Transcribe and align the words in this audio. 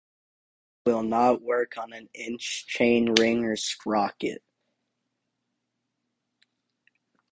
A 0.87 0.89
inch 0.95 0.97
chain 0.97 0.97
will 0.97 1.03
not 1.07 1.41
work 1.43 1.77
on 1.77 1.93
a 1.93 2.09
inch 2.15 2.65
chainring 2.67 3.43
or 3.43 3.55
sprocket. 3.55 4.41